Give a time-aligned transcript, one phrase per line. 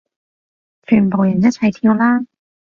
[0.87, 2.25] 全部人一齊跳啦